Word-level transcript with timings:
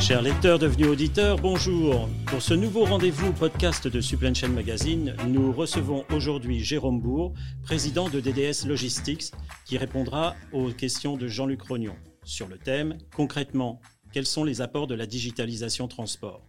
Chers 0.00 0.22
lecteurs 0.22 0.58
devenus 0.58 0.88
auditeurs, 0.88 1.36
bonjour. 1.36 2.08
Pour 2.26 2.40
ce 2.40 2.54
nouveau 2.54 2.86
rendez-vous 2.86 3.34
podcast 3.34 3.86
de 3.86 4.00
Supply 4.00 4.34
Chain 4.34 4.48
Magazine, 4.48 5.14
nous 5.28 5.52
recevons 5.52 6.06
aujourd'hui 6.10 6.64
Jérôme 6.64 7.00
Bourg, 7.00 7.34
président 7.62 8.08
de 8.08 8.18
DDS 8.18 8.66
Logistics, 8.66 9.30
qui 9.66 9.76
répondra 9.76 10.34
aux 10.52 10.70
questions 10.70 11.18
de 11.18 11.28
Jean-Luc 11.28 11.60
Rognon 11.60 11.96
sur 12.24 12.48
le 12.48 12.56
thème 12.56 12.96
Concrètement, 13.14 13.78
quels 14.10 14.26
sont 14.26 14.42
les 14.42 14.62
apports 14.62 14.86
de 14.86 14.94
la 14.94 15.06
digitalisation 15.06 15.86
transport? 15.86 16.48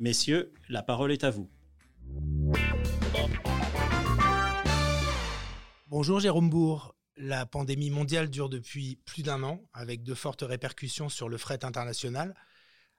Messieurs, 0.00 0.52
la 0.68 0.82
parole 0.82 1.12
est 1.12 1.22
à 1.22 1.30
vous. 1.30 1.48
Bonjour 5.88 6.18
Jérôme 6.18 6.50
Bourg. 6.50 6.96
La 7.16 7.46
pandémie 7.46 7.90
mondiale 7.90 8.30
dure 8.30 8.48
depuis 8.48 8.98
plus 9.04 9.22
d'un 9.22 9.42
an, 9.44 9.60
avec 9.74 10.02
de 10.02 10.14
fortes 10.14 10.42
répercussions 10.42 11.08
sur 11.08 11.28
le 11.28 11.36
fret 11.36 11.64
international. 11.64 12.34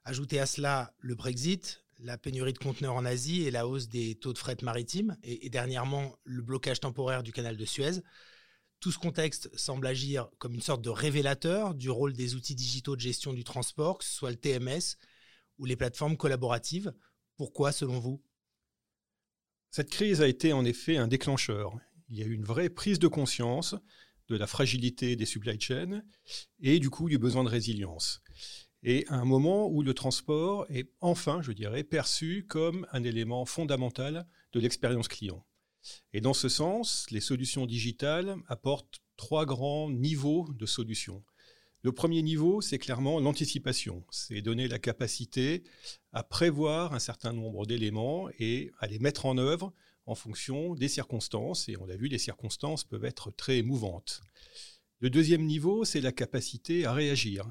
Ajoutez 0.04 0.40
à 0.40 0.48
cela 0.48 0.96
le 1.00 1.14
Brexit, 1.14 1.84
la 2.00 2.18
pénurie 2.18 2.54
de 2.54 2.58
conteneurs 2.58 2.96
en 2.96 3.06
Asie 3.06 3.44
et 3.44 3.52
la 3.52 3.68
hausse 3.68 3.88
des 3.88 4.16
taux 4.16 4.34
de 4.34 4.38
fret 4.40 4.58
maritime, 4.64 5.16
et, 5.22 5.50
dernièrement 5.50 6.18
le 6.24 6.42
blocage 6.42 6.80
temporaire 6.80 7.22
du 7.22 7.32
canal 7.32 7.56
de 7.56 7.66
Suez. 7.66 8.02
Tout 8.80 8.92
ce 8.92 8.98
contexte 8.98 9.56
semble 9.56 9.86
agir 9.86 10.28
comme 10.40 10.56
une 10.56 10.62
sorte 10.62 10.82
de 10.82 10.90
révélateur 10.90 11.76
du 11.76 11.92
rôle 11.92 12.14
des 12.14 12.34
outils 12.34 12.56
digitaux 12.56 12.96
de 12.96 13.02
gestion 13.02 13.32
du 13.32 13.44
transport, 13.44 14.00
que 14.00 14.06
ce 14.06 14.12
soit 14.12 14.32
le 14.32 14.38
TMS 14.38 14.98
ou 15.60 15.66
les 15.66 15.76
plateformes 15.76 16.18
collaboratives. 16.18 16.92
Pourquoi, 17.38 17.72
selon 17.72 18.00
vous? 18.00 18.24
Cette 19.70 19.92
crise 19.92 20.22
a 20.22 20.28
été 20.28 20.52
en 20.52 20.66
effet 20.66 20.98
un 20.98 21.08
déclencheur. 21.08 21.78
Il 22.10 22.18
y 22.18 22.24
a 22.24 22.26
eu 22.26 22.34
une 22.34 22.44
vraie 22.44 22.70
prise 22.70 22.98
de 22.98 23.08
conscience 23.08 23.76
de 24.30 24.36
la 24.36 24.48
fragilité 24.48 25.16
des 25.16 25.26
supply 25.26 25.60
chains 25.60 26.02
et 26.60 26.80
du 26.80 26.90
coup 26.90 27.08
du 27.08 27.20
besoin 27.20 27.44
de 27.44 27.50
résilience 27.50 28.22
et 28.84 29.06
un 29.10 29.26
moment 29.26 29.68
où 29.70 29.84
le 29.84 29.94
transport 29.94 30.66
est 30.70 30.92
enfin, 31.02 31.42
je 31.42 31.52
dirais, 31.52 31.84
perçu 31.84 32.46
comme 32.48 32.88
un 32.92 33.04
élément 33.04 33.46
fondamental 33.46 34.28
de 34.54 34.60
l'expérience 34.60 35.08
client. 35.08 35.46
Et 36.14 36.22
dans 36.22 36.34
ce 36.34 36.50
sens, 36.50 37.06
les 37.12 37.22
solutions 37.22 37.66
digitales 37.66 38.36
apportent 38.48 39.02
trois 39.18 39.46
grands 39.46 39.90
niveaux 39.90 40.48
de 40.58 40.66
solutions. 40.66 41.24
Le 41.84 41.92
premier 41.92 42.22
niveau, 42.22 42.62
c'est 42.62 42.78
clairement 42.78 43.20
l'anticipation. 43.20 44.04
C'est 44.12 44.42
donner 44.42 44.68
la 44.68 44.78
capacité 44.78 45.64
à 46.14 46.24
prévoir 46.24 46.94
un 46.94 47.00
certain 47.00 47.34
nombre 47.34 47.66
d'éléments 47.66 48.30
et 48.38 48.72
à 48.80 48.88
les 48.88 49.00
mettre 49.00 49.26
en 49.26 49.38
œuvre 49.38 49.74
en 50.06 50.14
fonction 50.14 50.76
des 50.76 50.88
circonstances. 50.88 51.70
Et 51.70 51.78
on 51.78 51.86
l'a 51.86 51.98
vu, 51.98 52.08
les 52.08 52.20
circonstances 52.20 52.84
peuvent 52.84 53.06
être 53.06 53.32
très 53.32 53.58
émouvantes. 53.58 54.22
Le 55.00 55.10
deuxième 55.10 55.46
niveau, 55.46 55.84
c'est 55.84 56.02
la 56.02 56.12
capacité 56.12 56.86
à 56.86 56.94
réagir 56.94 57.50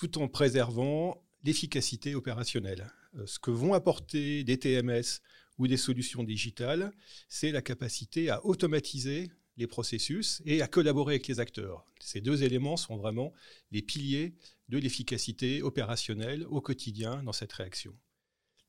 tout 0.00 0.16
en 0.18 0.28
préservant 0.28 1.22
l'efficacité 1.44 2.14
opérationnelle. 2.14 2.90
Euh, 3.16 3.26
ce 3.26 3.38
que 3.38 3.50
vont 3.50 3.74
apporter 3.74 4.44
des 4.44 4.58
TMS 4.58 5.20
ou 5.58 5.66
des 5.66 5.76
solutions 5.76 6.24
digitales, 6.24 6.90
c'est 7.28 7.52
la 7.52 7.60
capacité 7.60 8.30
à 8.30 8.42
automatiser 8.46 9.30
les 9.58 9.66
processus 9.66 10.40
et 10.46 10.62
à 10.62 10.68
collaborer 10.68 11.16
avec 11.16 11.28
les 11.28 11.38
acteurs. 11.38 11.84
Ces 12.00 12.22
deux 12.22 12.44
éléments 12.44 12.78
sont 12.78 12.96
vraiment 12.96 13.34
les 13.72 13.82
piliers 13.82 14.32
de 14.70 14.78
l'efficacité 14.78 15.60
opérationnelle 15.60 16.46
au 16.48 16.62
quotidien 16.62 17.22
dans 17.22 17.34
cette 17.34 17.52
réaction. 17.52 17.94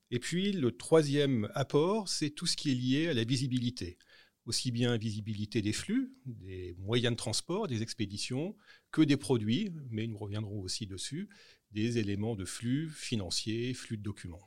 Et 0.09 0.19
puis 0.19 0.51
le 0.51 0.75
troisième 0.75 1.49
apport, 1.53 2.09
c'est 2.09 2.31
tout 2.31 2.45
ce 2.45 2.57
qui 2.57 2.71
est 2.71 2.75
lié 2.75 3.07
à 3.07 3.13
la 3.13 3.23
visibilité 3.23 3.97
aussi 4.45 4.71
bien 4.71 4.97
visibilité 4.97 5.61
des 5.61 5.73
flux, 5.73 6.13
des 6.25 6.75
moyens 6.79 7.13
de 7.13 7.17
transport, 7.17 7.67
des 7.67 7.81
expéditions, 7.83 8.55
que 8.91 9.01
des 9.01 9.17
produits, 9.17 9.71
mais 9.89 10.07
nous 10.07 10.17
reviendrons 10.17 10.61
aussi 10.61 10.87
dessus, 10.87 11.29
des 11.71 11.97
éléments 11.97 12.35
de 12.35 12.45
flux 12.45 12.89
financiers, 12.89 13.73
flux 13.73 13.97
de 13.97 14.03
documents. 14.03 14.41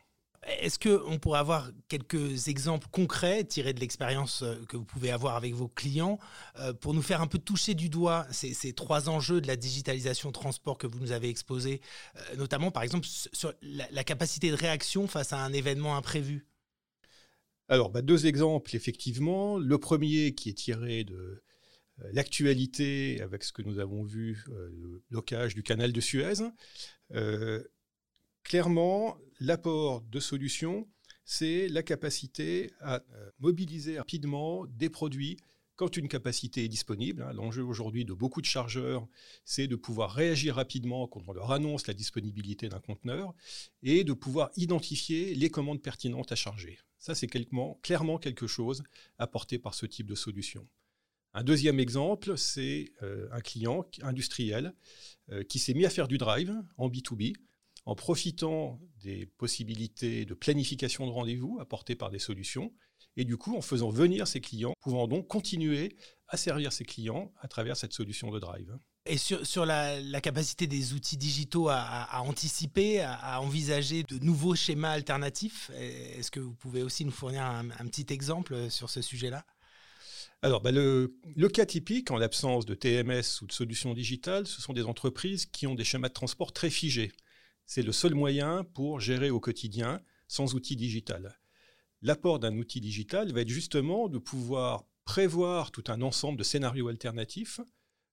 Est-ce 0.47 0.78
qu'on 0.78 1.19
pourrait 1.19 1.38
avoir 1.38 1.71
quelques 1.88 2.49
exemples 2.49 2.87
concrets 2.91 3.44
tirés 3.44 3.72
de 3.72 3.81
l'expérience 3.81 4.43
euh, 4.43 4.56
que 4.69 4.77
vous 4.77 4.84
pouvez 4.84 5.10
avoir 5.10 5.37
avec 5.37 5.54
vos 5.54 5.69
clients 5.69 6.19
euh, 6.59 6.75
pour 6.75 6.93
nous 6.93 7.03
faire 7.03 7.22
un 7.22 7.27
peu 7.27 7.38
toucher 7.38 7.75
du 7.75 7.88
doigt 7.88 8.27
ces, 8.31 8.72
trois 8.75 9.09
enjeux 9.09 9.41
de 9.41 9.47
la 9.47 9.56
digitalisation 9.56 10.33
transport 10.33 10.77
que 10.77 10.87
vous 10.87 10.99
nous 10.99 11.12
avez 11.12 11.28
exposés, 11.28 11.81
euh, 12.16 12.37
notamment 12.37 12.71
par 12.71 12.83
exemple 12.83 13.06
sur 13.06 13.54
la 13.62 14.04
capacité 14.04 14.50
de 14.50 14.56
réaction 14.56 15.06
face 15.06 15.33
à 15.33 15.38
un 15.38 15.53
événement 15.53 15.97
imprévu? 15.97 16.47
Alors, 17.69 17.91
bah, 17.91 18.02
deux 18.02 18.26
exemples, 18.26 18.76
effectivement. 18.76 19.58
Le 19.58 19.78
premier 19.78 20.34
qui 20.34 20.50
est 20.50 20.54
tiré 20.54 21.04
de 21.04 21.14
euh, 22.00 22.10
l'actualité 22.12 23.20
avec 23.22 23.44
ce 23.44 23.52
que 23.52 23.62
nous 23.62 23.78
avons 23.78 24.04
vu, 24.04 24.44
euh, 24.48 24.69
le 24.70 25.02
blocage 25.10 25.54
du 25.54 25.62
canal 25.62 25.92
de 25.92 26.00
Suez. 26.00 26.42
Euh, 27.12 27.62
clairement, 28.42 29.16
l'apport 29.41 30.03
de 30.03 30.20
solutions, 30.20 30.88
c'est 31.24 31.69
la 31.69 31.82
capacité 31.82 32.72
à 32.80 33.03
mobiliser 33.38 33.97
rapidement 33.97 34.66
des 34.66 34.91
produits 34.91 35.38
quand 35.76 35.96
une 35.96 36.08
capacité 36.08 36.64
est 36.64 36.68
disponible. 36.68 37.22
Hein. 37.22 37.32
L'enjeu 37.32 37.62
aujourd'hui 37.62 38.04
de 38.04 38.12
beaucoup 38.12 38.40
de 38.40 38.46
chargeurs, 38.46 39.06
c'est 39.44 39.66
de 39.66 39.76
pouvoir 39.76 40.12
réagir 40.12 40.56
rapidement 40.56 41.06
quand 41.06 41.22
on 41.26 41.32
leur 41.32 41.52
annonce 41.52 41.86
la 41.86 41.94
disponibilité 41.94 42.68
d'un 42.68 42.80
conteneur 42.80 43.34
et 43.82 44.04
de 44.04 44.12
pouvoir 44.12 44.50
identifier 44.56 45.34
les 45.34 45.50
commandes 45.50 45.82
pertinentes 45.82 46.32
à 46.32 46.36
charger. 46.36 46.78
Ça, 46.98 47.14
c'est 47.14 47.26
clairement 47.26 48.18
quelque 48.18 48.46
chose 48.46 48.82
apporté 49.18 49.58
par 49.58 49.74
ce 49.74 49.86
type 49.86 50.06
de 50.06 50.14
solution. 50.14 50.66
Un 51.34 51.42
deuxième 51.42 51.80
exemple, 51.80 52.38
c'est 52.38 52.92
euh, 53.02 53.28
un 53.32 53.41
client 53.41 53.84
industriel 54.02 54.72
euh, 55.30 55.42
qui 55.42 55.58
s'est 55.58 55.74
mis 55.74 55.84
à 55.84 55.91
faire 55.91 56.06
du 56.06 56.16
drive 56.16 56.54
en 56.76 56.88
B2B 56.88 57.34
en 57.86 57.94
profitant 57.94 58.80
des 59.02 59.26
possibilités 59.26 60.24
de 60.24 60.34
planification 60.34 61.06
de 61.06 61.10
rendez-vous 61.10 61.58
apportées 61.60 61.96
par 61.96 62.10
des 62.10 62.18
solutions 62.18 62.72
et 63.16 63.25
du 63.25 63.36
coup 63.36 63.56
en 63.56 63.60
faisant 63.60 63.91
venir 63.91 64.26
ses 64.26 64.41
clients, 64.41 64.75
pouvant 64.80 65.06
donc 65.06 65.28
continuer 65.28 65.97
à 66.28 66.36
servir 66.36 66.72
ses 66.72 66.84
clients 66.84 67.32
à 67.41 67.48
travers 67.48 67.76
cette 67.76 67.92
solution 67.92 68.30
de 68.30 68.38
drive. 68.38 68.78
Et 69.06 69.19
sur, 69.19 69.66
la, 69.66 70.20
capacité 70.22 70.66
des 70.66 70.94
outils 70.94 71.19
digitaux 71.19 71.69
à, 71.69 72.22
anticiper, 72.22 73.03
à, 73.03 73.38
envisager 73.42 74.03
de 74.03 74.19
nouveaux 74.19 74.54
schémas 74.54 74.92
alternatifs, 74.92 75.70
est-ce 75.74 76.30
que 76.30 76.41
vous 76.41 76.54
pouvez 76.54 76.82
aussi 76.82 77.04
nous 77.04 77.12
fournir 77.12 77.42
un, 77.42 77.86
petit 77.86 78.06
exemple 78.10 78.70
sur 78.70 78.88
ce 78.88 79.03
sujet-là? 79.03 79.44
Alors, 80.41 80.62
bah, 80.62 80.72
le, 80.72 81.10
cas 81.53 81.66
typique, 81.66 82.10
en 82.10 82.16
l'absence 82.16 82.64
de 82.64 82.74
TMS 82.74 83.42
ou 83.42 83.47
de 83.47 83.53
solutions 83.53 83.92
digitales, 83.92 84.47
ce 84.47 84.62
sont 84.62 84.72
des 84.72 84.84
entreprises 84.84 85.44
qui 85.44 85.66
ont 85.66 85.74
des 85.74 85.84
schémas 85.84 86.08
de 86.08 86.14
transport 86.14 86.54
très 86.54 86.70
figés. 86.70 87.12
C'est 87.66 87.82
le 87.82 87.92
seul 87.92 88.14
moyen 88.14 88.64
pour 88.64 89.00
gérer 89.00 89.28
au 89.28 89.41
quotidien 89.41 90.00
sans 90.28 90.54
outil 90.54 90.76
digital. 90.76 91.38
L'apport 92.04 92.38
d'un 92.38 92.56
outil 92.56 92.81
digital 92.81 93.32
va 93.32 93.41
être 93.41 93.48
justement 93.48 94.09
de 94.09 94.19
pouvoir 94.19 94.84
prévoir 95.04 95.72
tout 95.72 95.84
un 95.88 96.00
ensemble 96.00 96.38
de 96.38 96.44
scénarios 96.44 96.87
alternatifs 96.87 97.60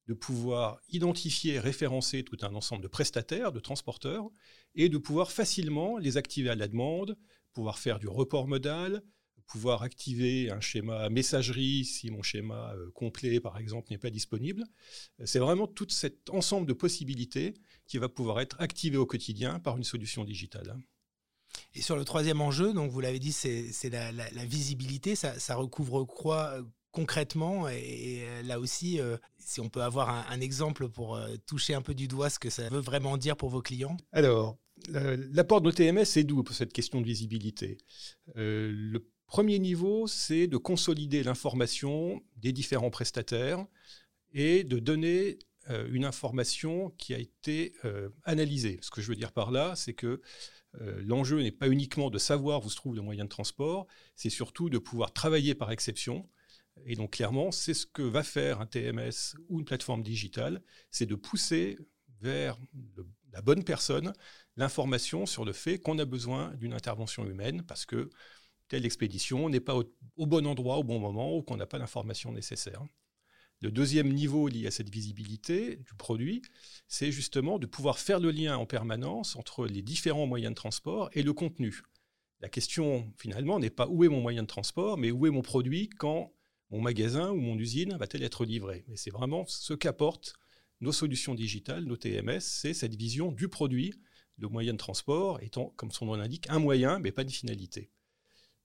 de 0.08 0.14
pouvoir 0.14 0.82
identifier 0.90 1.54
et 1.54 1.60
référencer 1.60 2.24
tout 2.24 2.38
un 2.42 2.54
ensemble 2.56 2.84
de 2.84 2.88
prestataires, 2.88 3.52
de 3.52 3.60
transporteurs, 3.60 4.30
et 4.76 4.90
de 4.90 4.98
pouvoir 4.98 5.32
facilement 5.32 5.98
les 5.98 6.18
activer 6.18 6.50
à 6.50 6.56
la 6.56 6.68
demande, 6.68 7.18
pouvoir 7.54 7.80
faire 7.80 8.00
du 8.00 8.08
report 8.08 8.48
modal, 8.48 9.04
pouvoir 9.48 9.84
activer 9.84 10.50
un 10.50 10.62
schéma 10.62 11.10
messagerie 11.10 11.84
si 11.86 12.10
mon 12.10 12.22
schéma 12.22 12.74
euh, 12.74 12.90
complet, 12.92 13.40
par 13.40 13.58
exemple, 13.58 13.88
n'est 13.92 13.98
pas 13.98 14.10
disponible. 14.10 14.64
C'est 15.26 15.40
vraiment 15.40 15.68
tout 15.68 15.88
cet 15.90 16.30
ensemble 16.30 16.68
de 16.68 16.74
possibilités 16.74 17.54
qui 17.86 17.98
va 17.98 18.08
pouvoir 18.08 18.40
être 18.40 18.60
activé 18.60 18.98
au 18.98 19.06
quotidien 19.06 19.60
par 19.60 19.78
une 19.78 19.84
solution 19.84 20.24
digitale. 20.24 20.78
Et 21.74 21.82
sur 21.82 21.96
le 21.96 22.04
troisième 22.04 22.42
enjeu, 22.42 22.74
donc 22.74 22.92
vous 22.92 23.00
l'avez 23.00 23.20
dit, 23.20 23.32
c'est 23.32 23.90
la, 23.90 24.46
visibilité. 24.46 25.16
Ça, 25.16 25.56
recouvre 25.56 26.04
quoi 26.06 26.62
concrètement 26.92 27.70
et, 27.70 28.24
euh, 28.24 28.44
là 28.44 28.60
aussi, 28.60 29.00
euh, 29.00 29.18
si 29.38 29.62
on 29.62 29.70
peut 29.70 29.82
avoir 29.82 30.30
un, 30.30 30.42
exemple 30.42 30.90
pour 30.90 31.16
euh, 31.16 31.36
toucher 31.46 31.74
un 31.74 31.82
peu 31.82 31.94
du 31.94 32.08
doigt 32.08 32.30
ce 32.30 32.40
que 32.40 32.50
ça 32.50 32.68
veut 32.70 32.80
vraiment 32.80 33.18
dire 33.18 33.38
pour 33.38 33.50
vos 33.50 33.62
clients? 33.62 33.98
Alors, 34.12 34.58
l'apport 34.90 35.62
de 35.62 35.72
TMS 35.72 36.18
est 36.18 36.24
doux 36.24 36.44
pour 36.44 36.56
cette 36.56 36.74
question 36.74 37.02
de 37.02 37.06
visibilité? 37.06 37.78
le 38.36 39.00
premier 39.26 39.60
niveau, 39.60 40.08
c'est 40.08 40.48
de 40.48 40.58
consolider 40.58 41.24
l'information 41.24 42.22
des 42.36 42.52
différents 42.52 42.90
prestataires 42.90 43.66
et 44.34 44.66
de 44.66 44.80
donner 44.80 45.40
une 45.70 46.06
information 46.06 46.90
qui 46.98 47.14
a 47.14 47.20
été 47.20 47.74
analysée. 48.24 48.80
Ce 48.82 48.90
que 48.90 49.02
je 49.02 49.08
veux 49.08 49.16
dire 49.16 49.32
par 49.32 49.52
là, 49.52 49.76
c'est 49.76 49.94
que 49.94 50.22
l'enjeu 50.80 51.42
n'est 51.42 51.52
pas 51.52 51.68
uniquement 51.68 52.10
de 52.10 52.18
savoir 52.18 52.66
où 52.66 52.70
se 52.70 52.76
trouve 52.76 52.96
le 52.96 53.02
moyen 53.02 53.26
de 53.26 53.30
transport, 53.30 53.88
c'est 54.16 54.30
surtout 54.30 54.70
de 54.70 54.78
pouvoir 54.78 55.14
travailler 55.14 55.54
par 55.56 55.72
exception 55.72 56.28
et 56.86 56.96
donc 56.96 57.12
clairement, 57.12 57.52
c'est 57.52 57.74
ce 57.74 57.86
que 57.86 58.02
va 58.02 58.24
faire 58.24 58.62
un 58.62 58.66
TMS 58.66 59.36
ou 59.50 59.60
une 59.60 59.66
plateforme 59.66 60.04
digitale, 60.04 60.62
c'est 60.90 61.06
de 61.06 61.16
pousser 61.16 61.78
vers 62.22 62.58
la 63.34 63.42
bonne 63.42 63.64
personne 63.64 64.14
l'information 64.58 65.26
sur 65.26 65.46
le 65.46 65.54
fait 65.54 65.80
qu'on 65.80 65.98
a 66.00 66.06
besoin 66.06 66.54
d'une 66.56 66.74
intervention 66.74 67.26
humaine 67.26 67.64
parce 67.64 67.86
que 67.86 68.10
telle 68.68 68.86
expédition 68.86 69.50
n'est 69.50 69.60
pas 69.60 69.76
au, 69.76 70.26
bon 70.26 70.46
endroit 70.46 70.78
au 70.78 70.84
bon 70.84 71.00
moment 71.00 71.36
ou 71.36 71.42
qu'on 71.42 71.58
n'a 71.58 71.66
pas 71.66 71.78
l'information 71.78 72.32
nécessaire. 72.32 72.84
Le 73.62 73.72
deuxième 73.72 74.12
niveau 74.12 74.48
lié 74.48 74.66
à 74.66 74.72
cette 74.72 74.90
visibilité 74.90 75.76
du 75.76 75.94
produit, 75.96 76.42
c'est 76.88 77.12
justement 77.12 77.60
de 77.60 77.68
pouvoir 77.68 78.00
faire 78.00 78.20
le 78.20 78.32
lien 78.32 78.58
en 78.58 78.66
permanence 78.66 79.36
entre 79.36 79.68
les 79.68 79.84
différents 79.84 80.26
moyens 80.26 80.52
de 80.52 80.56
transport 80.56 81.12
et 81.14 81.22
le 81.22 81.32
contenu. 81.32 81.84
La 82.40 82.50
question, 82.50 83.14
finalement, 83.18 83.60
n'est 83.60 83.70
pas 83.70 83.88
où 83.88 84.04
est 84.04 84.10
mon 84.10 84.20
moyen 84.20 84.42
de 84.42 84.48
transport, 84.48 84.98
mais 84.98 85.12
où 85.12 85.28
est 85.28 85.30
mon 85.30 85.44
produit 85.44 85.90
quand 85.90 86.34
mon 86.72 86.82
magasin 86.82 87.30
ou 87.30 87.36
mon 87.36 87.56
usine 87.56 87.96
va-t-elle 87.98 88.24
être 88.24 88.46
livrée. 88.46 88.84
Mais 88.88 88.98
c'est 88.98 89.12
vraiment 89.12 89.46
ce 89.46 89.76
qu'apportent 89.76 90.34
nos 90.80 90.92
solutions 90.92 91.36
digitales, 91.36 91.84
nos 91.84 91.98
TMS, 91.98 92.40
c'est 92.40 92.74
cette 92.74 92.96
vision 92.96 93.32
du 93.32 93.48
produit, 93.48 93.94
le 94.40 94.48
moyen 94.48 94.74
de 94.74 94.80
transport 94.80 95.40
étant, 95.42 95.72
comme 95.76 95.92
son 95.92 96.08
nom 96.08 96.16
l'indique, 96.16 96.50
un 96.50 96.58
moyen, 96.58 96.98
mais 96.98 97.12
pas 97.12 97.22
une 97.22 97.30
finalité. 97.30 97.92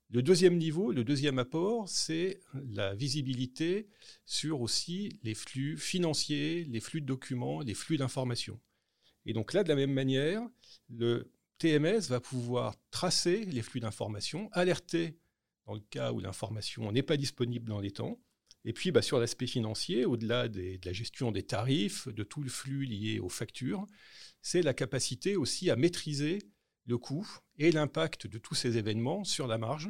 Le 0.09 0.21
deuxième 0.21 0.57
niveau, 0.57 0.93
le 0.93 1.03
deuxième 1.03 1.37
apport, 1.37 1.89
c'est 1.89 2.39
la 2.53 2.95
visibilité 2.95 3.89
sur 4.25 4.61
aussi 4.61 5.19
les 5.23 5.33
flux 5.33 5.77
financiers, 5.77 6.63
les 6.69 6.79
flux 6.79 7.01
de 7.01 7.05
documents, 7.05 7.59
les 7.59 7.73
flux 7.73 7.97
d'informations. 7.97 8.57
Et 9.25 9.33
donc 9.33 9.51
là, 9.51 9.63
de 9.63 9.69
la 9.69 9.75
même 9.75 9.91
manière, 9.91 10.47
le 10.89 11.29
TMS 11.57 12.07
va 12.07 12.21
pouvoir 12.21 12.75
tracer 12.89 13.43
les 13.43 13.61
flux 13.61 13.81
d'informations, 13.81 14.49
alerter 14.53 15.17
dans 15.65 15.73
le 15.73 15.81
cas 15.81 16.13
où 16.13 16.21
l'information 16.21 16.89
n'est 16.93 17.03
pas 17.03 17.17
disponible 17.17 17.67
dans 17.67 17.81
les 17.81 17.91
temps. 17.91 18.17
Et 18.63 18.71
puis 18.71 18.91
bah, 18.91 19.01
sur 19.01 19.19
l'aspect 19.19 19.47
financier, 19.47 20.05
au-delà 20.05 20.47
de 20.47 20.79
la 20.85 20.93
gestion 20.93 21.31
des 21.31 21.43
tarifs, 21.43 22.07
de 22.07 22.23
tout 22.23 22.41
le 22.41 22.49
flux 22.49 22.85
lié 22.85 23.19
aux 23.19 23.29
factures, 23.29 23.85
c'est 24.41 24.61
la 24.61 24.73
capacité 24.73 25.35
aussi 25.35 25.69
à 25.69 25.75
maîtriser 25.75 26.39
le 26.87 26.97
coût 26.97 27.27
et 27.57 27.71
l'impact 27.71 28.25
de 28.27 28.37
tous 28.37 28.55
ces 28.55 28.77
événements 28.77 29.23
sur 29.23 29.45
la 29.45 29.57
marge. 29.57 29.89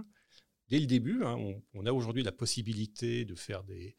Dès 0.67 0.79
le 0.79 0.85
début, 0.85 1.23
hein, 1.23 1.37
on, 1.73 1.85
a 1.85 1.93
aujourd'hui 1.93 2.23
la 2.23 2.33
possibilité 2.33 3.23
de 3.23 3.35
faire 3.35 3.63
des, 3.63 3.95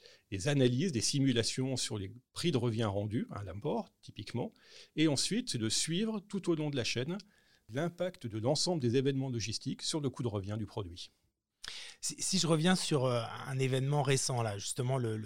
analyses, 0.49 0.93
des 0.93 1.01
simulations 1.01 1.77
sur 1.77 1.97
les 1.97 2.13
prix 2.35 2.53
de 2.53 2.59
revient 2.59 2.85
rendus 2.85 3.27
à 3.31 3.43
l'import, 3.43 3.91
typiquement, 4.03 4.53
et 4.95 5.09
ensuite 5.09 5.57
de 5.57 5.69
suivre 5.71 6.21
tout 6.21 6.51
au 6.51 6.55
long 6.55 6.69
de 6.69 6.77
la 6.77 6.85
chaîne 6.85 7.17
l'impact 7.71 8.27
de 8.27 8.39
l'ensemble 8.39 8.83
des 8.83 8.97
événements 8.97 9.31
logistiques 9.31 9.83
sur 9.83 10.01
le 10.01 10.11
coût 10.11 10.23
de 10.23 10.29
revient 10.29 10.57
du 10.59 10.67
produit. 10.67 11.11
Si, 12.01 12.39
je 12.39 12.47
reviens 12.47 12.77
sur 12.77 13.07
euh, 13.07 13.23
un 13.49 13.59
événement 13.59 14.03
récent, 14.03 14.41
là, 14.41 14.57
justement 14.57 14.99
le, 14.99 15.19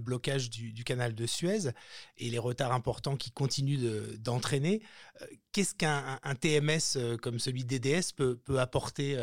blocage 0.00 0.48
du, 0.48 0.82
canal 0.82 1.14
de 1.14 1.26
Suez 1.26 1.70
et 2.16 2.30
les 2.30 2.38
retards 2.38 2.72
importants 2.72 3.16
qui 3.16 3.30
continuent 3.30 4.16
d'entraîner, 4.18 4.80
euh, 5.20 5.26
qu'est-ce 5.52 5.74
qu'un 5.74 6.18
TMS 6.40 6.96
euh, 6.96 7.18
comme 7.18 7.38
celui 7.38 7.64
d'EDS 7.66 8.12
peut, 8.16 8.36
peut, 8.36 8.58
apporter 8.60 9.18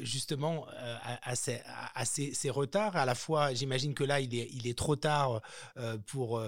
justement 0.00 0.66
à, 1.22 1.34
ces, 1.36 1.60
retards? 2.50 2.96
À 2.96 3.04
la 3.04 3.14
fois, 3.14 3.52
j'imagine 3.52 3.92
que 3.92 4.04
là, 4.04 4.18
il 4.20 4.66
est, 4.66 4.78
trop 4.78 4.96
tard 4.96 5.42
pour 6.06 6.42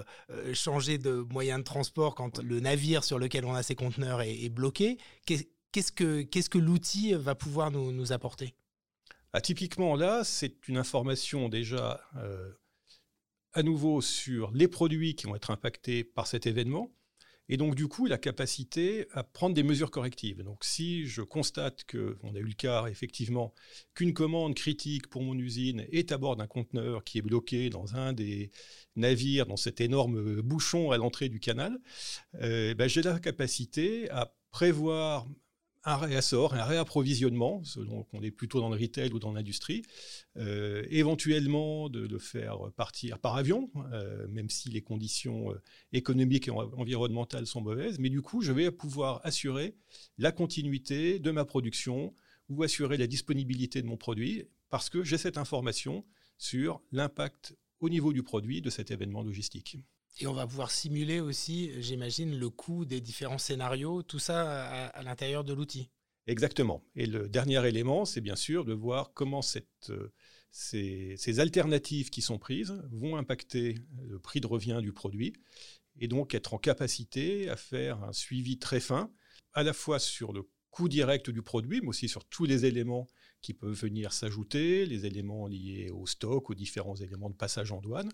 changer 0.53 0.97
de 0.97 1.25
moyen 1.31 1.59
de 1.59 1.63
transport 1.63 2.15
quand 2.15 2.39
le 2.39 2.59
navire 2.59 3.03
sur 3.03 3.19
lequel 3.19 3.45
on 3.45 3.53
a 3.53 3.61
ces 3.61 3.75
conteneurs 3.75 4.21
est, 4.21 4.49
bloqué. 4.49 4.97
Qu'est-ce 5.27 5.91
que, 5.91 6.57
l'outil 6.57 7.13
va 7.13 7.35
pouvoir 7.35 7.69
nous 7.69 8.11
apporter? 8.11 8.55
Ah, 9.33 9.41
typiquement 9.41 9.95
là, 9.95 10.23
c'est 10.23 10.67
une 10.67 10.77
information 10.77 11.49
déjà 11.49 12.01
euh, 12.15 12.51
à 13.53 13.63
nouveau 13.63 14.01
sur 14.01 14.51
les 14.51 14.67
produits 14.67 15.15
qui 15.15 15.27
vont 15.27 15.35
être 15.35 15.51
impactés 15.51 16.03
par 16.03 16.27
cet 16.27 16.47
événement. 16.47 16.91
Et 17.51 17.57
donc, 17.57 17.73
du 17.73 17.87
coup, 17.87 18.05
la 18.05 18.19
capacité 18.19 19.07
à 19.11 19.23
prendre 19.23 19.55
des 19.55 19.63
mesures 19.63 19.89
correctives. 19.89 20.43
Donc, 20.43 20.63
si 20.63 21.07
je 21.07 21.23
constate 21.23 21.83
qu'on 21.83 22.35
a 22.35 22.37
eu 22.37 22.43
le 22.43 22.53
cas, 22.53 22.85
effectivement, 22.85 23.55
qu'une 23.95 24.13
commande 24.13 24.53
critique 24.53 25.09
pour 25.09 25.23
mon 25.23 25.33
usine 25.33 25.85
est 25.91 26.11
à 26.11 26.19
bord 26.19 26.35
d'un 26.35 26.45
conteneur 26.45 27.03
qui 27.03 27.17
est 27.17 27.23
bloqué 27.23 27.71
dans 27.71 27.95
un 27.95 28.13
des 28.13 28.51
navires, 28.95 29.47
dans 29.47 29.57
cet 29.57 29.81
énorme 29.81 30.41
bouchon 30.41 30.91
à 30.91 30.97
l'entrée 30.97 31.27
du 31.27 31.39
canal, 31.39 31.79
euh, 32.35 32.75
ben, 32.75 32.87
j'ai 32.87 33.01
la 33.01 33.19
capacité 33.19 34.09
à 34.11 34.31
prévoir 34.51 35.27
un 35.83 35.97
réassort, 35.97 36.53
un 36.53 36.63
réapprovisionnement, 36.63 37.63
selon 37.63 38.03
qu'on 38.03 38.21
est 38.21 38.31
plutôt 38.31 38.59
dans 38.59 38.69
le 38.69 38.77
retail 38.77 39.13
ou 39.13 39.19
dans 39.19 39.31
l'industrie, 39.31 39.83
euh, 40.37 40.85
éventuellement 40.89 41.89
de 41.89 42.01
le 42.01 42.19
faire 42.19 42.57
partir 42.75 43.19
par 43.19 43.35
avion, 43.37 43.69
euh, 43.93 44.27
même 44.27 44.49
si 44.49 44.69
les 44.69 44.81
conditions 44.81 45.51
euh, 45.51 45.61
économiques 45.93 46.47
et 46.47 46.51
environnementales 46.51 47.47
sont 47.47 47.61
mauvaises, 47.61 47.99
mais 47.99 48.09
du 48.09 48.21
coup, 48.21 48.41
je 48.41 48.51
vais 48.51 48.71
pouvoir 48.71 49.21
assurer 49.23 49.75
la 50.17 50.31
continuité 50.31 51.19
de 51.19 51.31
ma 51.31 51.45
production 51.45 52.13
ou 52.49 52.63
assurer 52.63 52.97
la 52.97 53.07
disponibilité 53.07 53.81
de 53.81 53.87
mon 53.87 53.97
produit 53.97 54.45
parce 54.69 54.89
que 54.89 55.03
j'ai 55.03 55.17
cette 55.17 55.37
information 55.37 56.05
sur 56.37 56.81
l'impact 56.91 57.55
au 57.79 57.89
niveau 57.89 58.13
du 58.13 58.23
produit 58.23 58.61
de 58.61 58.69
cet 58.69 58.91
événement 58.91 59.23
logistique. 59.23 59.77
Et 60.21 60.27
on 60.27 60.33
va 60.33 60.45
pouvoir 60.45 60.69
simuler 60.69 61.21
aussi, 61.21 61.71
j'imagine, 61.81 62.37
le 62.37 62.49
coût 62.49 62.83
des 62.83 62.99
différents 62.99 63.37
scénarios, 63.37 64.03
tout 64.03 64.19
ça 64.19 64.89
à, 64.89 65.01
l'intérieur 65.01 65.45
de 65.45 65.53
l'outil. 65.53 65.89
Exactement. 66.27 66.83
Et 66.95 67.05
le 67.05 67.29
dernier 67.29 67.65
élément, 67.65 68.03
c'est 68.03 68.19
bien 68.19 68.35
sûr 68.35 68.65
de 68.65 68.73
voir 68.73 69.13
comment 69.13 69.39
euh, 69.89 70.09
ces, 70.51 71.39
alternatives 71.39 72.09
qui 72.09 72.21
sont 72.21 72.37
prises 72.37 72.83
vont 72.91 73.15
impacter 73.15 73.75
le 74.03 74.19
prix 74.19 74.41
de 74.41 74.47
revient 74.47 74.79
du 74.81 74.91
produit 74.91 75.33
et 75.97 76.07
donc 76.09 76.35
être 76.35 76.53
en 76.53 76.57
capacité 76.57 77.49
à 77.49 77.55
faire 77.55 78.03
un 78.03 78.13
suivi 78.13 78.59
très 78.59 78.81
fin, 78.81 79.11
à 79.53 79.63
la 79.63 79.73
fois 79.73 79.99
sur 79.99 80.33
le 80.33 80.43
coût 80.69 80.89
direct 80.89 81.29
du 81.29 81.41
produit, 81.41 81.79
mais 81.81 81.87
aussi 81.87 82.09
sur 82.09 82.25
tous 82.25 82.45
les 82.45 82.65
éléments 82.65 83.07
qui 83.41 83.53
peuvent 83.53 83.73
venir 83.73 84.11
s'ajouter, 84.11 84.85
les 84.85 85.05
éléments 85.05 85.47
liés 85.47 85.89
au 85.91 86.05
stock, 86.05 86.49
aux 86.49 86.55
différents 86.55 86.95
éléments 86.95 87.29
de 87.29 87.35
passage 87.35 87.71
en 87.71 87.79
douane. 87.79 88.11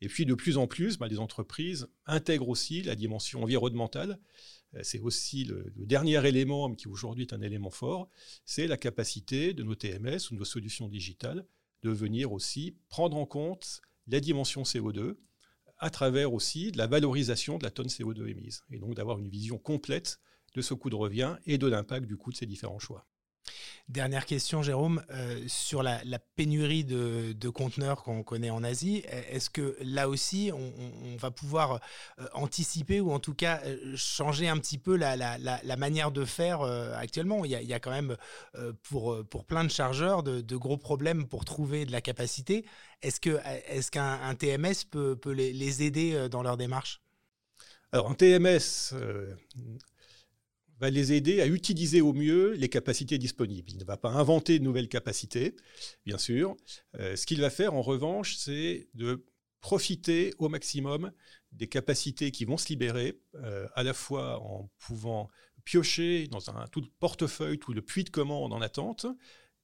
Et 0.00 0.08
puis 0.08 0.26
de 0.26 0.34
plus 0.34 0.56
en 0.58 0.66
plus, 0.66 0.98
bah, 0.98 1.08
les 1.08 1.18
entreprises 1.18 1.88
intègrent 2.04 2.48
aussi 2.48 2.82
la 2.82 2.94
dimension 2.94 3.42
environnementale. 3.42 4.18
Euh, 4.74 4.80
c'est 4.82 5.00
aussi 5.00 5.44
le, 5.44 5.72
dernier 5.76 6.26
élément, 6.26 6.68
mais 6.68 6.76
qui 6.76 6.88
aujourd'hui 6.88 7.24
est 7.24 7.32
un 7.32 7.40
élément 7.40 7.70
fort, 7.70 8.10
c'est 8.44 8.66
la 8.66 8.76
capacité 8.76 9.54
de 9.54 9.62
nos 9.62 9.74
TMS 9.74 10.30
ou 10.30 10.34
de 10.34 10.38
nos 10.38 10.44
solutions 10.44 10.88
digitales 10.88 11.46
de 11.82 11.90
venir 11.90 12.32
aussi 12.32 12.76
prendre 12.88 13.16
en 13.16 13.26
compte 13.26 13.80
la 14.06 14.20
dimension 14.20 14.62
CO2 14.62 15.16
à 15.78 15.90
travers 15.90 16.32
aussi 16.32 16.72
de 16.72 16.78
la 16.78 16.86
valorisation 16.86 17.58
de 17.58 17.64
la 17.64 17.70
tonne 17.70 17.88
CO2 17.88 18.28
émise. 18.28 18.62
Et 18.70 18.78
donc 18.78 18.94
d'avoir 18.94 19.18
une 19.18 19.28
vision 19.28 19.58
complète 19.58 20.18
de 20.54 20.62
ce 20.62 20.74
coût 20.74 20.90
de 20.90 20.94
revient 20.94 21.36
et 21.44 21.58
de 21.58 21.66
l'impact 21.66 22.06
du 22.06 22.16
coût 22.16 22.32
de 22.32 22.36
ces 22.36 22.46
différents 22.46 22.78
choix. 22.78 23.06
Dernière 23.88 24.26
question, 24.26 24.62
Jérôme, 24.62 25.00
euh, 25.12 25.44
sur 25.46 25.84
la, 25.84 26.00
pénurie 26.34 26.84
de, 26.84 27.48
conteneurs 27.50 28.02
qu'on 28.02 28.24
connaît 28.24 28.50
en 28.50 28.64
Asie, 28.64 29.04
est-ce 29.30 29.48
que 29.48 29.76
là 29.80 30.08
aussi, 30.08 30.50
on, 30.52 31.16
va 31.18 31.30
pouvoir 31.30 31.80
euh, 32.18 32.26
anticiper 32.34 33.00
ou 33.00 33.12
en 33.12 33.20
tout 33.20 33.32
cas 33.32 33.60
euh, 33.64 33.94
changer 33.94 34.48
un 34.48 34.58
petit 34.58 34.78
peu 34.78 34.96
la, 34.96 35.16
manière 35.76 36.10
de 36.10 36.24
faire 36.24 36.62
actuellement? 36.62 37.44
Il 37.44 37.52
y, 37.52 37.74
a, 37.74 37.78
quand 37.78 37.92
même, 37.92 38.16
pour, 38.82 39.24
plein 39.46 39.62
de 39.62 39.70
chargeurs, 39.70 40.24
de, 40.24 40.56
gros 40.56 40.76
problèmes 40.76 41.28
pour 41.28 41.44
trouver 41.44 41.86
de 41.86 41.92
la 41.92 42.00
capacité. 42.00 42.64
Est-ce 43.02 43.20
qu'un 43.20 44.30
est 44.30 44.34
TMS 44.34 44.84
peut, 44.90 45.16
les, 45.30 45.82
aider 45.84 46.28
dans 46.28 46.42
leur 46.42 46.56
démarche? 46.56 47.02
Alors, 47.92 48.10
un 48.10 48.14
TMS 48.14 48.92
va 50.78 50.90
les 50.90 51.12
aider 51.12 51.40
à 51.40 51.46
utiliser 51.46 52.00
au 52.00 52.12
mieux 52.12 52.52
les 52.52 52.68
capacités 52.68 53.18
disponibles. 53.18 53.70
Il 53.70 53.78
ne 53.78 53.84
va 53.84 53.96
pas 53.96 54.10
inventer 54.10 54.58
de 54.58 54.64
nouvelles 54.64 54.88
capacités, 54.88 55.56
bien 56.04 56.18
sûr. 56.18 56.56
Euh, 56.98 57.16
ce 57.16 57.26
qu'il 57.26 57.40
va 57.40 57.50
faire, 57.50 57.74
en 57.74 57.82
revanche, 57.82 58.36
c'est 58.36 58.88
de 58.94 59.24
profiter 59.60 60.32
au 60.38 60.48
maximum 60.48 61.10
des 61.52 61.66
capacités 61.66 62.30
qui 62.30 62.44
vont 62.44 62.56
se 62.56 62.68
libérer, 62.68 63.18
euh, 63.36 63.66
à 63.74 63.82
la 63.82 63.94
fois 63.94 64.40
en 64.42 64.70
pouvant 64.78 65.30
piocher 65.64 66.28
dans 66.28 66.40
tout 66.70 66.80
le 66.80 66.88
portefeuille, 67.00 67.58
tout 67.58 67.72
le 67.72 67.82
puits 67.82 68.04
de 68.04 68.10
commande 68.10 68.52
en 68.52 68.60
attente, 68.60 69.06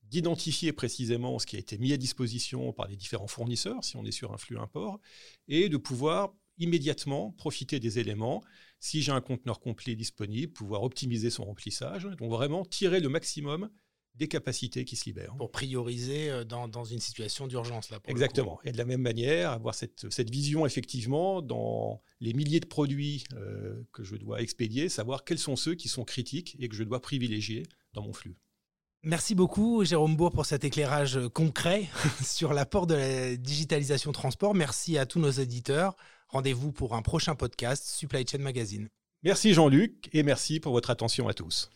d'identifier 0.02 0.73
précisément 0.73 1.38
ce 1.38 1.47
qui 1.47 1.57
a 1.57 1.59
été 1.59 1.78
mis 1.78 1.92
à 1.92 1.97
disposition 1.97 2.73
par 2.73 2.88
les 2.88 2.97
différents 2.97 3.28
fournisseurs, 3.28 3.85
si 3.85 3.97
on 3.97 4.04
est 4.04 4.12
sur 4.12 4.33
un 4.33 4.38
flux 4.38 4.59
import, 4.59 5.00
et 5.49 5.69
de 5.69 5.76
pouvoir 5.76 6.35
immédiatement 6.59 7.33
profiter 7.33 7.81
des 7.81 7.99
éléments 7.99 8.43
si 8.81 9.01
j'ai 9.01 9.13
un 9.13 9.21
conteneur 9.21 9.61
complet 9.61 9.95
disponible, 9.95 10.53
pouvoir 10.53 10.83
optimiser 10.83 11.31
son 11.31 11.45
remplissage, 11.45 12.05
donc 12.19 12.31
vraiment 12.31 12.65
tirer 12.65 13.01
le 13.01 13.09
maximum 13.09 13.71
des 14.17 14.29
capacités 14.29 14.85
qui 14.85 14.97
se 14.97 15.07
libèrent. 15.07 15.35
Pour 15.37 15.51
prioriser 15.51 16.31
euh, 16.31 16.45
dans, 16.45 16.69
dans 16.69 16.85
une 16.85 16.99
situation 16.99 17.47
d'urgence. 17.47 17.91
là. 17.91 17.99
Exactement. 18.07 18.61
Et 18.65 18.73
de 18.73 18.77
la 18.77 18.85
même 18.85 19.01
manière, 19.01 19.53
avoir 19.53 19.75
cette, 19.75 20.11
cette, 20.11 20.31
vision 20.31 20.67
effectivement 20.67 21.41
dans 21.41 22.03
les 22.21 22.35
milliers 22.35 22.61
de 22.61 22.67
produits 22.67 23.25
euh, 23.35 23.83
que 23.93 24.03
je 24.03 24.17
dois 24.17 24.43
expédier, 24.43 24.89
savoir 24.89 25.25
quels 25.25 25.39
sont 25.39 25.57
ceux 25.57 25.75
qui 25.75 25.89
sont 25.89 26.05
critiques 26.05 26.57
et 26.59 26.69
que 26.69 26.75
je 26.75 26.85
dois 26.85 27.01
privilégier 27.01 27.63
dans 27.95 28.03
mon 28.03 28.13
flux. 28.13 28.37
Merci 29.05 29.35
beaucoup 29.35 29.85
Jérôme 29.85 30.15
Bourg 30.15 30.31
pour 30.31 30.47
cet 30.47 30.65
éclairage 30.65 31.19
concret 31.35 31.89
sur 32.23 32.53
l'apport 32.53 32.87
de 32.87 32.95
la 32.95 33.37
digitalisation 33.37 34.13
transport. 34.13 34.55
Merci 34.55 34.99
à 34.99 35.07
tous 35.07 35.19
nos 35.19 35.31
éditeurs. 35.31 35.97
Rendez-vous 36.33 36.73
pour 36.73 36.95
un 36.95 37.03
prochain 37.03 37.35
podcast 37.35 37.85
Supply 37.85 38.27
Chain 38.27 38.39
Magazine. 38.39 38.89
Merci 39.23 39.53
Jean-Luc 39.53 40.09
et 40.15 40.23
merci 40.23 40.61
pour 40.61 40.73
votre 40.73 40.89
attention 40.89 41.29
à 41.29 41.35
tous. 41.35 41.71